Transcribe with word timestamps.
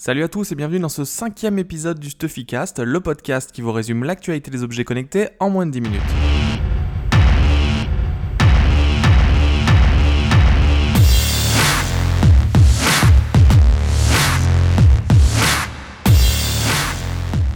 Salut 0.00 0.22
à 0.22 0.28
tous 0.28 0.52
et 0.52 0.54
bienvenue 0.54 0.78
dans 0.78 0.88
ce 0.88 1.04
cinquième 1.04 1.58
épisode 1.58 1.98
du 1.98 2.10
Stuffycast, 2.10 2.78
le 2.78 3.00
podcast 3.00 3.50
qui 3.50 3.62
vous 3.62 3.72
résume 3.72 4.04
l'actualité 4.04 4.48
des 4.48 4.62
objets 4.62 4.84
connectés 4.84 5.30
en 5.40 5.50
moins 5.50 5.66
de 5.66 5.72
10 5.72 5.80
minutes. 5.80 6.00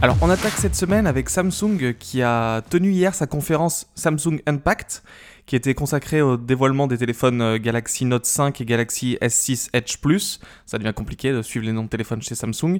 Alors 0.01 0.17
on 0.21 0.29
attaque 0.29 0.51
cette 0.57 0.75
semaine 0.75 1.07
avec 1.07 1.29
Samsung 1.29 1.93
qui 1.97 2.21
a 2.23 2.61
tenu 2.69 2.91
hier 2.91 3.15
sa 3.15 3.25
conférence 3.25 3.87
Samsung 3.95 4.41
Impact 4.45 5.01
qui 5.45 5.55
était 5.55 5.73
consacrée 5.73 6.21
au 6.21 6.37
dévoilement 6.37 6.87
des 6.87 6.97
téléphones 6.97 7.41
euh, 7.41 7.57
Galaxy 7.57 8.05
Note 8.05 8.25
5 8.25 8.61
et 8.61 8.65
Galaxy 8.65 9.17
S6 9.21 9.69
Edge 9.73 9.97
Plus. 9.97 10.39
Ça 10.65 10.77
devient 10.77 10.93
compliqué 10.95 11.31
de 11.31 11.41
suivre 11.41 11.65
les 11.65 11.73
noms 11.73 11.83
de 11.83 11.89
téléphones 11.89 12.21
chez 12.21 12.35
Samsung. 12.35 12.79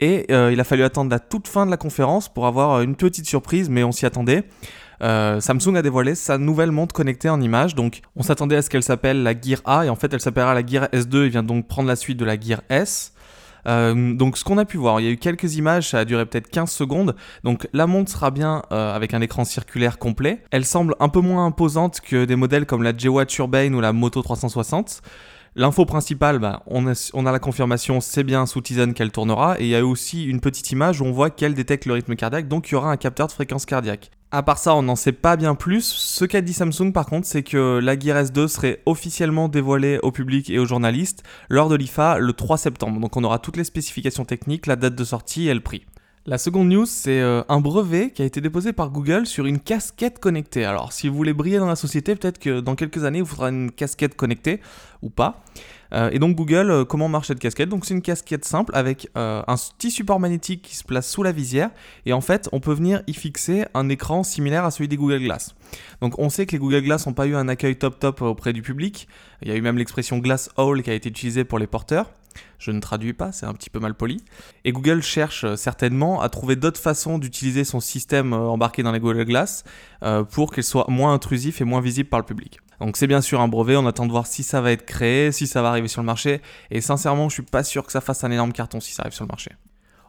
Et 0.00 0.26
euh, 0.30 0.50
il 0.52 0.60
a 0.60 0.64
fallu 0.64 0.84
attendre 0.84 1.10
la 1.10 1.18
toute 1.18 1.48
fin 1.48 1.66
de 1.66 1.70
la 1.70 1.76
conférence 1.76 2.32
pour 2.32 2.46
avoir 2.46 2.74
euh, 2.74 2.82
une 2.82 2.96
petite 2.96 3.26
surprise, 3.26 3.68
mais 3.68 3.84
on 3.84 3.92
s'y 3.92 4.06
attendait. 4.06 4.44
Samsung 5.00 5.76
a 5.76 5.82
dévoilé 5.82 6.16
sa 6.16 6.38
nouvelle 6.38 6.72
montre 6.72 6.92
connectée 6.92 7.28
en 7.28 7.40
images. 7.40 7.76
Donc, 7.76 8.00
on 8.16 8.24
s'attendait 8.24 8.56
à 8.56 8.62
ce 8.62 8.70
qu'elle 8.70 8.82
s'appelle 8.82 9.22
la 9.22 9.32
Gear 9.32 9.60
A 9.64 9.86
et 9.86 9.90
en 9.90 9.94
fait, 9.94 10.12
elle 10.12 10.20
s'appellera 10.20 10.54
la 10.54 10.66
Gear 10.66 10.86
S2 10.86 11.26
et 11.26 11.28
vient 11.28 11.44
donc 11.44 11.68
prendre 11.68 11.86
la 11.86 11.94
suite 11.94 12.16
de 12.16 12.24
la 12.24 12.38
Gear 12.38 12.62
S. 12.68 13.12
Euh, 13.66 14.14
donc 14.14 14.36
ce 14.38 14.44
qu'on 14.44 14.58
a 14.58 14.64
pu 14.64 14.76
voir, 14.76 15.00
il 15.00 15.06
y 15.06 15.08
a 15.08 15.10
eu 15.10 15.16
quelques 15.16 15.56
images, 15.56 15.90
ça 15.90 16.00
a 16.00 16.04
duré 16.04 16.24
peut-être 16.26 16.48
15 16.48 16.70
secondes. 16.70 17.16
Donc 17.44 17.68
la 17.72 17.86
montre 17.86 18.10
sera 18.10 18.30
bien 18.30 18.62
euh, 18.72 18.94
avec 18.94 19.14
un 19.14 19.20
écran 19.20 19.44
circulaire 19.44 19.98
complet. 19.98 20.42
Elle 20.50 20.64
semble 20.64 20.94
un 21.00 21.08
peu 21.08 21.20
moins 21.20 21.46
imposante 21.46 22.00
que 22.00 22.24
des 22.24 22.36
modèles 22.36 22.66
comme 22.66 22.82
la 22.82 22.96
G-Watch 22.96 23.38
Urbane 23.38 23.74
ou 23.74 23.80
la 23.80 23.92
Moto 23.92 24.22
360. 24.22 25.02
L'info 25.56 25.84
principale, 25.86 26.38
bah, 26.38 26.62
on, 26.66 26.86
a, 26.86 27.32
la 27.32 27.38
confirmation, 27.40 28.00
c'est 28.00 28.22
bien 28.22 28.46
sous 28.46 28.60
Tizen 28.60 28.94
qu'elle 28.94 29.10
tournera, 29.10 29.58
et 29.58 29.64
il 29.64 29.68
y 29.68 29.74
a 29.74 29.84
aussi 29.84 30.24
une 30.24 30.40
petite 30.40 30.70
image 30.70 31.00
où 31.00 31.04
on 31.04 31.10
voit 31.10 31.30
qu'elle 31.30 31.54
détecte 31.54 31.84
le 31.86 31.94
rythme 31.94 32.14
cardiaque, 32.14 32.46
donc 32.46 32.68
il 32.68 32.72
y 32.72 32.74
aura 32.76 32.92
un 32.92 32.96
capteur 32.96 33.26
de 33.26 33.32
fréquence 33.32 33.66
cardiaque. 33.66 34.12
À 34.30 34.42
part 34.42 34.58
ça, 34.58 34.74
on 34.74 34.82
n'en 34.82 34.94
sait 34.94 35.12
pas 35.12 35.36
bien 35.36 35.54
plus. 35.54 35.86
Ce 35.86 36.26
qu'a 36.26 36.42
dit 36.42 36.52
Samsung 36.52 36.92
par 36.92 37.06
contre, 37.06 37.26
c'est 37.26 37.42
que 37.42 37.78
la 37.78 37.98
Gear 37.98 38.22
S2 38.22 38.46
serait 38.48 38.82
officiellement 38.84 39.48
dévoilée 39.48 39.98
au 40.02 40.12
public 40.12 40.50
et 40.50 40.58
aux 40.58 40.66
journalistes 40.66 41.22
lors 41.48 41.70
de 41.70 41.76
l'IFA 41.76 42.18
le 42.18 42.34
3 42.34 42.58
septembre. 42.58 43.00
Donc 43.00 43.16
on 43.16 43.24
aura 43.24 43.38
toutes 43.38 43.56
les 43.56 43.64
spécifications 43.64 44.26
techniques, 44.26 44.66
la 44.66 44.76
date 44.76 44.94
de 44.94 45.04
sortie 45.04 45.48
et 45.48 45.54
le 45.54 45.60
prix. 45.60 45.86
La 46.26 46.36
seconde 46.36 46.68
news, 46.68 46.84
c'est 46.84 47.22
euh, 47.22 47.42
un 47.48 47.60
brevet 47.60 48.10
qui 48.10 48.20
a 48.20 48.26
été 48.26 48.42
déposé 48.42 48.74
par 48.74 48.90
Google 48.90 49.24
sur 49.24 49.46
une 49.46 49.58
casquette 49.58 50.18
connectée. 50.18 50.66
Alors, 50.66 50.92
si 50.92 51.08
vous 51.08 51.16
voulez 51.16 51.32
briller 51.32 51.56
dans 51.56 51.66
la 51.66 51.74
société, 51.74 52.14
peut-être 52.14 52.38
que 52.38 52.60
dans 52.60 52.74
quelques 52.74 53.04
années, 53.04 53.22
vous 53.22 53.28
faudra 53.28 53.48
une 53.48 53.70
casquette 53.70 54.14
connectée 54.14 54.60
ou 55.00 55.08
pas. 55.08 55.42
Euh, 55.92 56.10
et 56.12 56.18
donc 56.18 56.36
Google, 56.36 56.70
euh, 56.70 56.84
comment 56.84 57.08
marche 57.08 57.28
cette 57.28 57.38
casquette? 57.38 57.68
Donc 57.68 57.84
c'est 57.84 57.94
une 57.94 58.02
casquette 58.02 58.44
simple 58.44 58.74
avec 58.74 59.08
un 59.14 59.56
petit 59.78 59.90
support 59.90 60.20
magnétique 60.20 60.62
qui 60.62 60.76
se 60.76 60.84
place 60.84 61.08
sous 61.08 61.22
la 61.22 61.32
visière 61.32 61.70
et 62.06 62.12
en 62.12 62.20
fait 62.20 62.48
on 62.52 62.60
peut 62.60 62.72
venir 62.72 63.02
y 63.06 63.14
fixer 63.14 63.66
un 63.74 63.88
écran 63.88 64.22
similaire 64.22 64.64
à 64.64 64.70
celui 64.70 64.88
des 64.88 64.96
Google 64.96 65.20
Glass. 65.20 65.54
Donc 66.00 66.18
on 66.18 66.28
sait 66.28 66.46
que 66.46 66.52
les 66.52 66.58
Google 66.58 66.82
Glass 66.82 67.06
n'ont 67.06 67.14
pas 67.14 67.26
eu 67.26 67.34
un 67.34 67.48
accueil 67.48 67.76
top 67.76 67.98
top 67.98 68.22
auprès 68.22 68.52
du 68.52 68.62
public. 68.62 69.08
Il 69.42 69.48
y 69.48 69.50
a 69.50 69.56
eu 69.56 69.62
même 69.62 69.78
l'expression 69.78 70.18
Glass 70.18 70.50
Hole 70.56 70.82
qui 70.82 70.90
a 70.90 70.94
été 70.94 71.08
utilisée 71.08 71.44
pour 71.44 71.58
les 71.58 71.66
porteurs. 71.66 72.10
Je 72.58 72.70
ne 72.70 72.80
traduis 72.80 73.12
pas, 73.12 73.32
c'est 73.32 73.46
un 73.46 73.54
petit 73.54 73.70
peu 73.70 73.78
mal 73.78 73.94
poli. 73.94 74.22
Et 74.64 74.72
Google 74.72 75.02
cherche 75.02 75.44
euh, 75.44 75.56
certainement 75.56 76.20
à 76.20 76.28
trouver 76.28 76.56
d'autres 76.56 76.80
façons 76.80 77.18
d'utiliser 77.18 77.64
son 77.64 77.80
système 77.80 78.32
euh, 78.32 78.48
embarqué 78.48 78.82
dans 78.82 78.92
les 78.92 79.00
Google 79.00 79.24
Glass 79.24 79.64
euh, 80.02 80.24
pour 80.24 80.52
qu'il 80.52 80.64
soit 80.64 80.86
moins 80.88 81.12
intrusif 81.12 81.60
et 81.60 81.64
moins 81.64 81.80
visible 81.80 82.08
par 82.08 82.20
le 82.20 82.26
public. 82.26 82.58
Donc 82.80 82.96
c'est 82.96 83.06
bien 83.06 83.20
sûr 83.20 83.40
un 83.40 83.48
brevet, 83.48 83.76
on 83.76 83.86
attend 83.86 84.06
de 84.06 84.12
voir 84.12 84.26
si 84.26 84.42
ça 84.42 84.60
va 84.60 84.72
être 84.72 84.86
créé, 84.86 85.32
si 85.32 85.46
ça 85.46 85.62
va 85.62 85.70
arriver 85.70 85.88
sur 85.88 86.00
le 86.00 86.06
marché, 86.06 86.40
et 86.70 86.80
sincèrement 86.80 87.28
je 87.28 87.34
suis 87.34 87.42
pas 87.42 87.64
sûr 87.64 87.84
que 87.84 87.92
ça 87.92 88.00
fasse 88.00 88.24
un 88.24 88.30
énorme 88.30 88.52
carton 88.52 88.80
si 88.80 88.92
ça 88.92 89.02
arrive 89.02 89.14
sur 89.14 89.24
le 89.24 89.28
marché. 89.28 89.52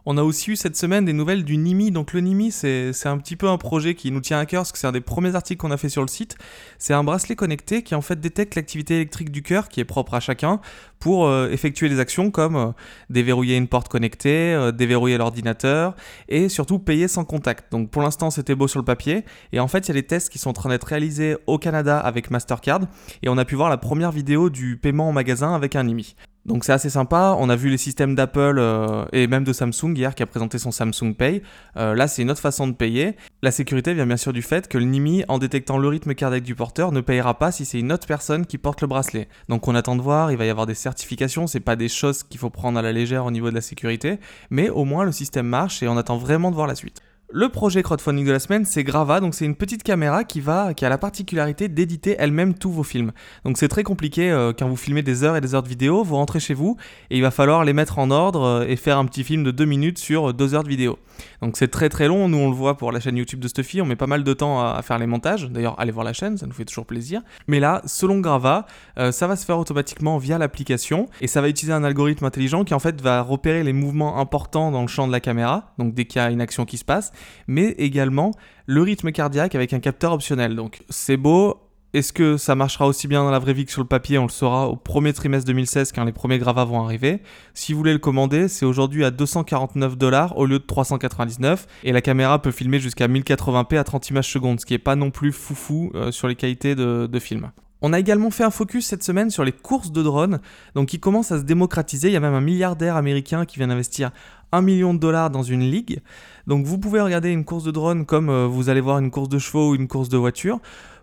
On 0.05 0.17
a 0.17 0.23
aussi 0.23 0.51
eu 0.51 0.55
cette 0.55 0.75
semaine 0.75 1.05
des 1.05 1.13
nouvelles 1.13 1.43
du 1.43 1.57
NIMI. 1.57 1.91
Donc 1.91 2.13
le 2.13 2.21
NIMI, 2.21 2.51
c'est 2.51 3.05
un 3.05 3.17
petit 3.17 3.35
peu 3.35 3.47
un 3.49 3.57
projet 3.57 3.95
qui 3.95 4.11
nous 4.11 4.21
tient 4.21 4.39
à 4.39 4.45
cœur 4.45 4.61
parce 4.61 4.71
que 4.71 4.77
c'est 4.77 4.87
un 4.87 4.91
des 4.91 5.01
premiers 5.01 5.35
articles 5.35 5.59
qu'on 5.59 5.71
a 5.71 5.77
fait 5.77 5.89
sur 5.89 6.01
le 6.01 6.07
site. 6.07 6.37
C'est 6.77 6.93
un 6.93 7.03
bracelet 7.03 7.35
connecté 7.35 7.83
qui 7.83 7.95
en 7.95 8.01
fait 8.01 8.19
détecte 8.19 8.55
l'activité 8.55 8.95
électrique 8.95 9.31
du 9.31 9.41
cœur 9.41 9.67
qui 9.69 9.79
est 9.79 9.85
propre 9.85 10.13
à 10.13 10.19
chacun 10.19 10.61
pour 10.99 11.27
euh, 11.27 11.49
effectuer 11.49 11.89
des 11.89 11.99
actions 11.99 12.31
comme 12.31 12.55
euh, 12.55 12.71
déverrouiller 13.09 13.57
une 13.57 13.67
porte 13.67 13.87
connectée, 13.87 14.53
euh, 14.53 14.71
déverrouiller 14.71 15.17
l'ordinateur 15.17 15.95
et 16.27 16.49
surtout 16.49 16.79
payer 16.79 17.07
sans 17.07 17.25
contact. 17.25 17.71
Donc 17.71 17.89
pour 17.89 18.01
l'instant 18.01 18.29
c'était 18.29 18.55
beau 18.55 18.67
sur 18.67 18.79
le 18.79 18.85
papier 18.85 19.23
et 19.53 19.59
en 19.59 19.67
fait 19.67 19.87
il 19.87 19.89
y 19.89 19.91
a 19.91 19.95
des 19.95 20.07
tests 20.07 20.29
qui 20.29 20.39
sont 20.39 20.49
en 20.49 20.53
train 20.53 20.69
d'être 20.69 20.85
réalisés 20.85 21.37
au 21.47 21.57
Canada 21.57 21.99
avec 21.99 22.31
Mastercard 22.31 22.81
et 23.23 23.29
on 23.29 23.37
a 23.37 23.45
pu 23.45 23.55
voir 23.55 23.69
la 23.69 23.77
première 23.77 24.11
vidéo 24.11 24.49
du 24.49 24.77
paiement 24.77 25.09
en 25.09 25.13
magasin 25.13 25.53
avec 25.53 25.75
un 25.75 25.83
NIMI. 25.83 26.15
Donc 26.49 26.63
c'est 26.65 26.73
assez 26.73 26.89
sympa. 26.89 27.35
On 27.37 27.47
a 27.47 27.55
vu 27.55 27.69
les 27.69 27.77
systèmes 27.77 28.15
d'Apple 28.15 28.55
euh, 28.57 29.05
et 29.13 29.27
même 29.27 29.43
de 29.43 29.53
Samsung 29.53 29.93
hier 29.95 30.15
qui 30.15 30.23
a 30.23 30.25
présenté 30.25 30.57
son 30.57 30.71
Samsung 30.71 31.13
Pay. 31.15 31.43
Euh, 31.77 31.93
là, 31.93 32.07
c'est 32.07 32.23
une 32.23 32.31
autre 32.31 32.41
façon 32.41 32.67
de 32.67 32.73
payer. 32.73 33.15
La 33.43 33.51
sécurité 33.51 33.93
vient 33.93 34.07
bien 34.07 34.17
sûr 34.17 34.33
du 34.33 34.41
fait 34.41 34.67
que 34.67 34.79
le 34.79 34.85
NIMI, 34.85 35.25
en 35.27 35.37
détectant 35.37 35.77
le 35.77 35.87
rythme 35.87 36.15
cardiaque 36.15 36.41
du 36.41 36.55
porteur, 36.55 36.91
ne 36.91 37.01
payera 37.01 37.37
pas 37.37 37.51
si 37.51 37.65
c'est 37.65 37.79
une 37.79 37.91
autre 37.91 38.07
personne 38.07 38.47
qui 38.47 38.57
porte 38.57 38.81
le 38.81 38.87
bracelet. 38.87 39.29
Donc 39.47 39.67
on 39.67 39.75
attend 39.75 39.95
de 39.95 40.01
voir. 40.01 40.31
Il 40.31 40.39
va 40.39 40.45
y 40.47 40.49
avoir 40.49 40.65
des 40.65 40.73
certifications. 40.73 41.45
C'est 41.45 41.59
pas 41.59 41.75
des 41.75 41.87
choses 41.87 42.23
qu'il 42.23 42.39
faut 42.39 42.49
prendre 42.49 42.79
à 42.79 42.81
la 42.81 42.93
légère 42.93 43.25
au 43.25 43.31
niveau 43.31 43.51
de 43.51 43.55
la 43.55 43.61
sécurité, 43.61 44.17
mais 44.49 44.69
au 44.69 44.85
moins 44.85 45.05
le 45.05 45.11
système 45.11 45.45
marche 45.45 45.83
et 45.83 45.87
on 45.87 45.97
attend 45.97 46.17
vraiment 46.17 46.49
de 46.49 46.55
voir 46.55 46.65
la 46.65 46.73
suite. 46.73 46.99
Le 47.31 47.47
projet 47.49 47.83
crowdfunding 47.83 48.25
de 48.25 48.31
la 48.31 48.39
semaine, 48.39 48.65
c'est 48.65 48.83
Grava, 48.83 49.19
donc 49.19 49.35
c'est 49.35 49.45
une 49.45 49.53
petite 49.53 49.83
caméra 49.83 50.23
qui 50.23 50.41
va, 50.41 50.73
qui 50.73 50.83
a 50.83 50.89
la 50.89 50.97
particularité 50.97 51.67
d'éditer 51.67 52.15
elle-même 52.17 52.55
tous 52.55 52.71
vos 52.71 52.81
films. 52.81 53.11
Donc 53.45 53.59
c'est 53.59 53.67
très 53.67 53.83
compliqué 53.83 54.31
euh, 54.31 54.51
quand 54.51 54.67
vous 54.67 54.75
filmez 54.75 55.03
des 55.03 55.23
heures 55.23 55.35
et 55.35 55.41
des 55.41 55.53
heures 55.53 55.61
de 55.61 55.69
vidéo, 55.69 56.03
vous 56.03 56.15
rentrez 56.15 56.39
chez 56.39 56.55
vous 56.55 56.75
et 57.11 57.17
il 57.17 57.21
va 57.21 57.29
falloir 57.29 57.63
les 57.65 57.73
mettre 57.73 57.99
en 57.99 58.09
ordre 58.09 58.41
euh, 58.41 58.65
et 58.67 58.75
faire 58.77 58.97
un 58.97 59.05
petit 59.05 59.23
film 59.23 59.43
de 59.43 59.51
deux 59.51 59.65
minutes 59.65 59.99
sur 59.99 60.33
deux 60.33 60.55
heures 60.55 60.63
de 60.63 60.69
vidéo. 60.69 60.97
Donc 61.43 61.55
c'est 61.55 61.67
très 61.67 61.87
très 61.87 62.07
long, 62.07 62.29
nous 62.29 62.39
on 62.39 62.49
le 62.49 62.55
voit 62.55 62.77
pour 62.77 62.91
la 62.91 62.99
chaîne 62.99 63.15
YouTube 63.15 63.41
de 63.41 63.47
Stuffy, 63.47 63.79
on 63.79 63.85
met 63.85 63.95
pas 63.95 64.07
mal 64.07 64.23
de 64.23 64.33
temps 64.33 64.65
à, 64.65 64.81
faire 64.81 64.97
les 64.97 65.05
montages, 65.05 65.51
d'ailleurs 65.51 65.79
allez 65.79 65.91
voir 65.91 66.05
la 66.05 66.13
chaîne, 66.13 66.35
ça 66.35 66.47
nous 66.47 66.53
fait 66.53 66.65
toujours 66.65 66.87
plaisir. 66.87 67.21
Mais 67.45 67.59
là, 67.59 67.83
selon 67.85 68.21
Grava, 68.21 68.65
euh, 68.97 69.11
ça 69.11 69.27
va 69.27 69.35
se 69.35 69.45
faire 69.45 69.59
automatiquement 69.59 70.17
via 70.17 70.39
l'application 70.39 71.07
et 71.21 71.27
ça 71.27 71.41
va 71.41 71.49
utiliser 71.49 71.73
un 71.73 71.83
algorithme 71.83 72.25
intelligent 72.25 72.63
qui 72.63 72.73
en 72.73 72.79
fait 72.79 72.99
va 73.01 73.21
repérer 73.21 73.63
les 73.63 73.73
mouvements 73.73 74.17
importants 74.17 74.71
dans 74.71 74.81
le 74.81 74.87
champ 74.87 75.05
de 75.05 75.11
la 75.11 75.19
caméra, 75.19 75.75
donc 75.77 75.93
dès 75.93 76.05
qu'il 76.05 76.19
y 76.19 76.25
a 76.25 76.31
une 76.31 76.41
action 76.41 76.65
qui 76.65 76.79
se 76.79 76.85
passe 76.85 77.11
mais 77.47 77.75
également 77.77 78.31
le 78.65 78.81
rythme 78.81 79.11
cardiaque 79.11 79.55
avec 79.55 79.73
un 79.73 79.79
capteur 79.79 80.13
optionnel. 80.13 80.55
Donc 80.55 80.79
c'est 80.89 81.17
beau. 81.17 81.57
Est-ce 81.91 82.13
que 82.13 82.37
ça 82.37 82.53
marchera 82.53 82.85
aussi 82.85 83.07
bien 83.07 83.23
dans 83.23 83.31
la 83.31 83.39
vraie 83.39 83.53
vie 83.53 83.65
que 83.65 83.71
sur 83.71 83.81
le 83.81 83.87
papier? 83.87 84.19
On 84.19 84.23
le 84.23 84.29
saura 84.29 84.67
au 84.67 84.75
premier 84.75 85.11
trimestre 85.11 85.47
2016 85.47 85.91
quand 85.91 86.03
les 86.03 86.11
premiers 86.11 86.37
gravats 86.37 86.63
vont 86.63 86.83
arriver. 86.83 87.23
Si 87.55 87.73
vous 87.73 87.79
voulez 87.79 87.93
le 87.93 87.99
commander, 87.99 88.47
c'est 88.47 88.63
aujourd'hui 88.63 89.03
à 89.03 89.09
249 89.09 89.97
dollars 89.97 90.37
au 90.37 90.45
lieu 90.45 90.59
de 90.59 90.63
399 90.63 91.65
et 91.83 91.91
la 91.91 92.01
caméra 92.01 92.39
peut 92.39 92.51
filmer 92.51 92.79
jusqu'à 92.79 93.07
1080p 93.07 93.79
à 93.79 93.83
30 93.83 94.09
images 94.11 94.31
secondes, 94.31 94.59
ce 94.59 94.67
qui 94.67 94.75
est 94.75 94.77
pas 94.77 94.95
non 94.95 95.09
plus 95.09 95.31
foufou 95.31 95.91
euh, 95.95 96.11
sur 96.11 96.27
les 96.27 96.35
qualités 96.35 96.75
de 96.75 97.19
film. 97.19 97.49
On 97.81 97.93
a 97.93 97.99
également 97.99 98.29
fait 98.29 98.43
un 98.43 98.49
focus 98.49 98.87
cette 98.87 99.03
semaine 99.03 99.29
sur 99.29 99.45
les 99.45 99.53
courses 99.53 99.91
de 99.91 100.03
drones, 100.03 100.39
donc 100.75 100.89
qui 100.89 100.99
commencent 100.99 101.31
à 101.31 101.39
se 101.39 101.43
démocratiser. 101.43 102.09
Il 102.09 102.13
y 102.13 102.17
a 102.17 102.19
même 102.19 102.33
un 102.33 102.41
milliardaire 102.41 102.97
américain 102.97 103.45
qui 103.45 103.57
vient 103.57 103.67
d'investir 103.67 104.11
1 104.51 104.61
million 104.61 104.93
de 104.93 104.99
dollars 104.99 105.29
dans 105.29 105.43
une 105.43 105.61
ligue. 105.61 106.01
Donc 106.47 106.65
vous 106.65 106.77
pouvez 106.77 106.99
regarder 106.99 107.29
une 107.29 107.45
course 107.45 107.63
de 107.63 107.71
drone 107.71 108.05
comme 108.05 108.29
euh, 108.29 108.47
vous 108.47 108.69
allez 108.69 108.81
voir 108.81 108.99
une 108.99 109.11
course 109.11 109.29
de 109.29 109.39
chevaux 109.39 109.71
ou 109.71 109.75
une 109.75 109.87
course 109.87 110.09
de 110.09 110.17
voiture. 110.17 110.59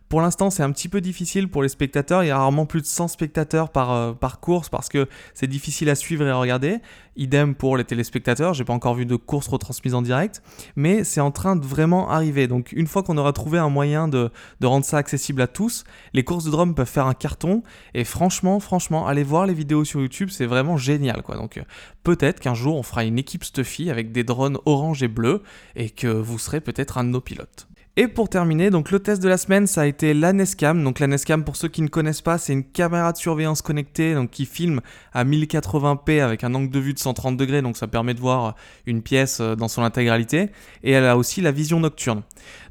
Pour 0.08 0.20
l'instant, 0.20 0.50
c'est 0.50 0.62
un 0.62 0.70
petit 0.70 0.88
peu 0.88 1.00
difficile 1.00 1.48
pour 1.48 1.64
les 1.64 1.68
spectateurs. 1.68 2.22
Il 2.22 2.28
y 2.28 2.30
a 2.30 2.38
rarement 2.38 2.64
plus 2.64 2.80
de 2.80 2.86
100 2.86 3.08
spectateurs 3.08 3.70
par, 3.70 3.90
euh, 3.90 4.12
par 4.12 4.38
course 4.38 4.68
parce 4.68 4.88
que 4.88 5.08
c'est 5.34 5.48
difficile 5.48 5.90
à 5.90 5.96
suivre 5.96 6.24
et 6.24 6.30
à 6.30 6.36
regarder. 6.36 6.78
Idem 7.16 7.56
pour 7.56 7.76
les 7.76 7.82
téléspectateurs. 7.82 8.54
J'ai 8.54 8.62
pas 8.62 8.72
encore 8.72 8.94
vu 8.94 9.04
de 9.04 9.16
course 9.16 9.48
retransmise 9.48 9.94
en 9.94 10.02
direct, 10.02 10.42
mais 10.76 11.02
c'est 11.02 11.20
en 11.20 11.32
train 11.32 11.56
de 11.56 11.66
vraiment 11.66 12.08
arriver. 12.08 12.46
Donc, 12.46 12.70
une 12.70 12.86
fois 12.86 13.02
qu'on 13.02 13.18
aura 13.18 13.32
trouvé 13.32 13.58
un 13.58 13.68
moyen 13.68 14.06
de, 14.06 14.30
rendre 14.62 14.84
ça 14.84 14.98
accessible 14.98 15.42
à 15.42 15.48
tous, 15.48 15.82
les 16.12 16.22
courses 16.22 16.44
de 16.44 16.50
drone 16.50 16.76
peuvent 16.76 16.86
faire 16.86 17.06
un 17.06 17.14
carton. 17.14 17.64
Et 17.94 18.04
franchement, 18.04 18.60
franchement, 18.60 19.08
allez 19.08 19.24
voir 19.24 19.46
les 19.46 19.54
vidéos 19.54 19.84
sur 19.84 20.00
YouTube, 20.00 20.28
c'est 20.30 20.46
vraiment 20.46 20.76
génial, 20.76 21.22
quoi. 21.22 21.34
Donc, 21.36 21.60
peut-être 22.04 22.38
qu'un 22.38 22.54
jour 22.54 22.76
on 22.76 22.84
fera 22.84 23.04
une 23.04 23.18
équipe 23.18 23.42
Stuffy 23.42 23.90
avec 23.90 24.12
des 24.12 24.22
drones 24.22 24.58
orange 24.66 25.02
et 25.02 25.08
bleu 25.08 25.42
et 25.74 25.90
que 25.90 26.06
vous 26.06 26.38
serez 26.38 26.60
peut-être 26.60 26.98
un 26.98 27.04
de 27.04 27.08
nos 27.08 27.20
pilotes. 27.20 27.66
Et 27.98 28.08
pour 28.08 28.28
terminer, 28.28 28.68
donc 28.68 28.90
le 28.90 29.00
test 29.00 29.22
de 29.22 29.28
la 29.28 29.38
semaine, 29.38 29.66
ça 29.66 29.80
a 29.80 29.86
été 29.86 30.12
la 30.12 30.34
Nescam. 30.34 30.84
Donc 30.84 30.98
la 30.98 31.06
Nescam, 31.06 31.44
pour 31.44 31.56
ceux 31.56 31.68
qui 31.68 31.80
ne 31.80 31.88
connaissent 31.88 32.20
pas, 32.20 32.36
c'est 32.36 32.52
une 32.52 32.62
caméra 32.62 33.10
de 33.10 33.16
surveillance 33.16 33.62
connectée 33.62 34.12
donc 34.12 34.30
qui 34.30 34.44
filme 34.44 34.82
à 35.14 35.24
1080p 35.24 36.20
avec 36.20 36.44
un 36.44 36.54
angle 36.54 36.68
de 36.68 36.78
vue 36.78 36.92
de 36.92 36.98
130 36.98 37.38
degrés, 37.38 37.62
donc 37.62 37.78
ça 37.78 37.86
permet 37.86 38.12
de 38.12 38.20
voir 38.20 38.54
une 38.84 39.00
pièce 39.00 39.40
euh, 39.40 39.54
dans 39.56 39.68
son 39.68 39.82
intégralité. 39.82 40.50
Et 40.82 40.90
elle 40.90 41.06
a 41.06 41.16
aussi 41.16 41.40
la 41.40 41.52
vision 41.52 41.80
nocturne. 41.80 42.22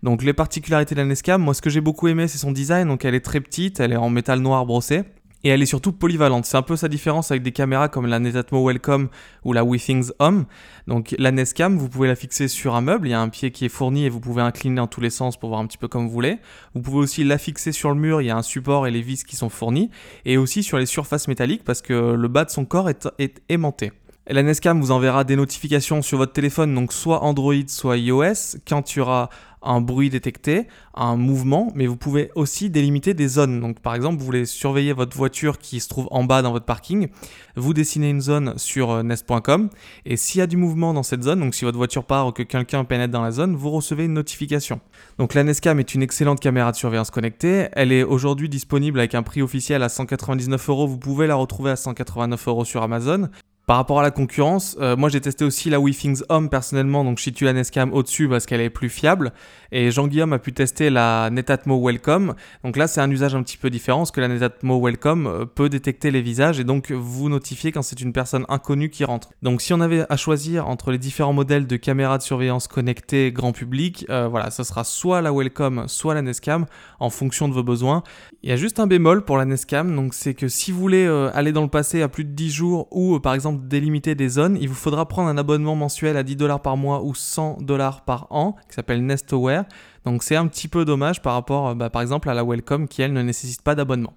Donc 0.04 0.22
les 0.22 0.34
particularités 0.34 0.94
de 0.94 1.00
la 1.00 1.08
Nescam, 1.08 1.42
moi 1.42 1.56
ce 1.56 1.62
que 1.64 1.72
j'ai 1.72 1.82
beaucoup 1.82 2.08
aimé, 2.08 2.28
c'est 2.28 2.38
son 2.38 2.52
design. 2.52 2.88
Donc 2.88 3.04
elle 3.04 3.16
est 3.16 3.26
très 3.26 3.42
petite, 3.42 3.80
elle 3.80 3.94
est 3.94 3.98
en 3.98 4.12
métal 4.12 4.42
noir 4.42 4.64
brossé 4.68 5.06
et 5.46 5.50
elle 5.50 5.62
est 5.62 5.68
surtout 5.68 5.94
polyvalente. 5.94 6.46
C'est 6.46 6.58
un 6.58 6.64
peu 6.64 6.76
sa 6.76 6.88
différence 6.88 7.30
avec 7.30 7.44
des 7.44 7.52
caméras 7.52 7.88
comme 7.88 8.08
la 8.08 8.20
Netatmo 8.20 8.68
Welcome 8.68 9.10
ou 9.44 9.54
la 9.54 9.64
WeThings 9.64 10.12
Home. 10.18 10.46
Donc 10.88 11.16
la 11.20 11.32
Nescam, 11.32 11.78
vous 11.78 11.88
pouvez 11.88 12.08
la 12.08 12.16
fixer 12.16 12.48
sur 12.48 12.74
un 12.76 12.82
meuble, 12.82 13.08
il 13.08 13.12
y 13.12 13.14
a 13.14 13.22
un 13.22 13.30
pied 13.30 13.52
qui 13.52 13.64
est 13.64 13.70
fourni 13.70 14.06
et 14.06 14.10
vous 14.10 14.20
pouvez 14.20 14.42
incliner 14.42 14.78
dans 14.78 14.88
tous 14.88 15.02
les 15.02 15.12
sens 15.12 15.38
pour 15.38 15.50
voir 15.50 15.62
un 15.62 15.68
petit 15.68 15.78
peu 15.78 15.88
comme 15.88 16.08
vous 16.08 16.12
voulez. 16.12 16.40
Vous 16.74 16.82
pouvez 16.82 16.98
aussi 16.98 17.24
la 17.24 17.38
fixer 17.38 17.72
sur 17.72 17.90
le 17.90 17.96
mur, 17.96 18.24
il 18.24 18.26
y 18.26 18.32
a 18.32 18.36
un 18.36 18.42
support 18.42 18.88
et 18.88 18.92
les 18.92 19.04
vis 19.04 19.24
qui 19.24 19.36
sont 19.36 19.50
fournis, 19.50 19.92
et 20.26 20.38
aussi 20.38 20.64
sur 20.64 20.80
les 20.80 20.88
surfaces 20.88 21.28
métalliques 21.28 21.64
parce 21.64 21.84
que 21.84 21.94
le 21.94 22.28
bas 22.28 22.46
de 22.46 22.50
son 22.50 22.66
corps 22.66 22.90
est, 22.90 23.08
aimanté. 23.48 23.92
La 24.28 24.42
Nescam 24.42 24.82
vous 24.82 24.90
enverra 24.90 25.24
des 25.24 25.36
notifications 25.36 26.02
sur 26.02 26.18
votre 26.18 26.34
téléphone, 26.34 26.74
donc 26.74 26.92
soit 26.92 27.22
Android, 27.22 27.54
soit 27.68 27.98
iOS, 27.98 28.58
quand 28.68 28.96
il 28.96 28.98
y 28.98 29.02
aura 29.02 29.30
un 29.66 29.82
bruit 29.82 30.10
détecté, 30.10 30.68
un 30.94 31.16
mouvement, 31.16 31.72
mais 31.76 31.88
vous 31.88 31.98
pouvez 31.98 32.32
aussi 32.36 32.70
délimiter 32.70 33.14
des 33.14 33.28
zones. 33.28 33.60
Donc 33.60 33.80
par 33.80 33.96
exemple, 33.96 34.20
vous 34.20 34.26
voulez 34.26 34.46
surveiller 34.46 34.94
votre 34.94 35.16
voiture 35.18 35.58
qui 35.58 35.80
se 35.80 35.90
trouve 35.90 36.08
en 36.12 36.24
bas 36.24 36.42
dans 36.42 36.52
votre 36.52 36.66
parking, 36.66 37.10
vous 37.56 37.74
dessinez 37.74 38.10
une 38.10 38.22
zone 38.22 38.54
sur 38.58 38.92
euh, 38.92 39.04
nest.com 39.04 39.70
et 40.06 40.18
s'il 40.18 40.40
y 40.40 40.42
a 40.42 40.48
du 40.48 40.58
mouvement 40.58 40.94
dans 40.94 41.04
cette 41.04 41.24
zone, 41.24 41.40
donc 41.40 41.56
si 41.56 41.66
votre 41.66 41.78
voiture 41.78 42.06
part 42.06 42.28
ou 42.28 42.32
que 42.32 42.44
quelqu'un 42.44 42.84
pénètre 42.84 43.12
dans 43.12 43.22
la 43.22 43.32
zone, 43.32 43.56
vous 43.56 43.72
recevez 43.72 44.06
une 44.06 44.14
notification. 44.14 44.80
Donc 45.18 45.34
la 45.34 45.44
Nescam 45.44 45.80
est 45.80 45.96
une 45.96 46.04
excellente 46.04 46.40
caméra 46.40 46.72
de 46.72 46.78
surveillance 46.78 47.12
connectée. 47.12 47.68
Elle 47.74 47.92
est 47.92 48.04
aujourd'hui 48.04 48.50
disponible 48.50 49.00
avec 49.00 49.16
un 49.16 49.24
prix 49.24 49.42
officiel 49.42 49.84
à 49.84 49.90
199 49.90 50.70
euros. 50.70 50.88
Vous 50.88 50.98
pouvez 50.98 51.28
la 51.28 51.36
retrouver 51.36 51.72
à 51.72 51.76
189 51.76 52.48
euros 52.48 52.66
sur 52.66 52.84
Amazon. 52.84 53.30
Par 53.66 53.78
rapport 53.78 54.00
à 54.00 54.04
la 54.04 54.12
concurrence, 54.12 54.78
euh, 54.80 54.96
moi 54.96 55.10
j'ai 55.10 55.20
testé 55.20 55.44
aussi 55.44 55.72
la 55.72 55.80
WeThings 55.80 56.22
Home 56.30 56.50
personnellement, 56.50 57.04
donc 57.04 57.18
je 57.18 57.24
situe 57.24 57.46
la 57.46 57.54
Nescam 57.54 57.92
au-dessus 57.94 58.30
parce 58.30 58.46
qu'elle 58.46 58.62
est 58.62 58.70
plus 58.70 58.90
fiable. 58.90 59.34
Et 59.72 59.90
Jean-Guillaume 59.90 60.34
a 60.34 60.40
pu 60.40 60.54
tester 60.54 60.92
la 60.92 61.32
Netatmo 61.32 61.84
Welcome. 61.84 62.36
Donc 62.64 62.78
là 62.78 62.86
c'est 62.86 63.02
un 63.02 63.10
usage 63.10 63.34
un 63.34 63.42
petit 63.42 63.58
peu 63.58 63.72
différent 63.72 64.00
parce 64.00 64.12
que 64.12 64.22
la 64.22 64.28
Netatmo 64.28 64.80
Welcome 64.80 65.26
euh, 65.26 65.46
peut 65.46 65.68
détecter 65.68 66.12
les 66.12 66.22
visages 66.22 66.60
et 66.60 66.64
donc 66.64 66.92
vous 66.92 67.28
notifier 67.28 67.72
quand 67.72 67.82
c'est 67.82 68.00
une 68.02 68.14
personne 68.14 68.46
inconnue 68.50 68.92
qui 68.92 69.04
rentre. 69.04 69.30
Donc 69.42 69.64
si 69.64 69.74
on 69.74 69.82
avait 69.82 70.06
à 70.10 70.16
choisir 70.16 70.68
entre 70.68 70.92
les 70.92 71.00
différents 71.00 71.34
modèles 71.34 71.66
de 71.66 71.76
caméras 71.76 72.20
de 72.20 72.24
surveillance 72.24 72.68
connectées 72.68 73.32
grand 73.32 73.52
public, 73.52 74.06
euh, 74.12 74.28
voilà, 74.28 74.52
ce 74.52 74.64
sera 74.64 74.84
soit 74.84 75.22
la 75.22 75.34
Welcome, 75.34 75.86
soit 75.88 76.14
la 76.14 76.22
Nescam 76.22 76.68
en 77.00 77.10
fonction 77.10 77.48
de 77.48 77.54
vos 77.56 77.64
besoins. 77.64 78.04
Il 78.44 78.50
y 78.52 78.54
a 78.54 78.58
juste 78.58 78.80
un 78.80 78.86
bémol 78.86 79.26
pour 79.26 79.38
la 79.38 79.46
Nescam, 79.46 79.96
donc 79.96 80.14
c'est 80.14 80.36
que 80.36 80.50
si 80.50 80.72
vous 80.72 80.80
voulez 80.80 81.08
aller 81.34 81.52
dans 81.52 81.64
le 81.64 81.68
passé 81.68 82.04
à 82.04 82.10
plus 82.10 82.26
de 82.26 82.30
10 82.30 82.52
jours 82.52 82.88
ou 82.92 83.20
par 83.20 83.34
exemple 83.34 83.55
délimiter 83.56 84.16
des 84.16 84.30
zones, 84.30 84.58
il 84.60 84.70
vous 84.70 84.76
faudra 84.76 85.08
prendre 85.08 85.30
un 85.30 85.38
abonnement 85.38 85.76
mensuel 85.76 86.18
à 86.18 86.24
10 86.24 86.36
dollars 86.36 86.62
par 86.62 86.78
mois 86.78 87.04
ou 87.04 87.16
100 87.16 87.58
dollars 87.62 88.06
par 88.06 88.28
an, 88.30 88.56
qui 88.70 88.76
s'appelle 88.76 89.06
NestAware. 89.06 89.66
Donc 90.06 90.24
c'est 90.24 90.36
un 90.36 90.48
petit 90.48 90.68
peu 90.68 90.86
dommage 90.86 91.22
par 91.22 91.34
rapport, 91.34 91.70
euh, 91.70 91.76
bah, 91.76 91.90
par 91.90 92.02
exemple, 92.02 92.30
à 92.30 92.34
la 92.34 92.44
Welcome 92.44 92.88
qui, 92.88 93.02
elle, 93.02 93.14
ne 93.14 93.22
nécessite 93.22 93.62
pas 93.62 93.76
d'abonnement. 93.76 94.14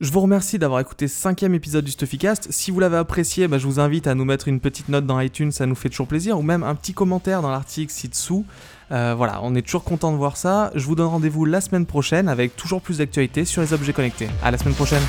Je 0.00 0.10
vous 0.10 0.20
remercie 0.20 0.58
d'avoir 0.58 0.80
écouté 0.80 1.08
ce 1.08 1.20
cinquième 1.20 1.54
épisode 1.54 1.84
du 1.84 1.90
Stuffycast. 1.90 2.50
Si 2.50 2.70
vous 2.70 2.80
l'avez 2.80 2.96
apprécié, 2.96 3.48
bah, 3.48 3.58
je 3.58 3.66
vous 3.66 3.80
invite 3.80 4.06
à 4.06 4.14
nous 4.14 4.24
mettre 4.24 4.48
une 4.48 4.58
petite 4.58 4.88
note 4.88 5.04
dans 5.04 5.20
iTunes, 5.20 5.52
ça 5.52 5.66
nous 5.66 5.74
fait 5.74 5.90
toujours 5.90 6.06
plaisir, 6.06 6.38
ou 6.38 6.42
même 6.42 6.62
un 6.62 6.74
petit 6.74 6.94
commentaire 6.94 7.42
dans 7.42 7.50
l'article 7.50 7.92
ci-dessous. 7.92 8.46
Euh, 8.92 9.14
voilà, 9.14 9.40
on 9.42 9.54
est 9.54 9.62
toujours 9.62 9.84
content 9.84 10.10
de 10.10 10.16
voir 10.16 10.38
ça. 10.38 10.70
Je 10.74 10.86
vous 10.86 10.94
donne 10.94 11.08
rendez-vous 11.08 11.44
la 11.44 11.60
semaine 11.60 11.84
prochaine 11.84 12.30
avec 12.30 12.56
toujours 12.56 12.80
plus 12.80 12.98
d'actualités 12.98 13.44
sur 13.44 13.60
les 13.60 13.74
objets 13.74 13.92
connectés. 13.92 14.28
À 14.42 14.50
la 14.50 14.56
semaine 14.56 14.74
prochaine. 14.74 15.02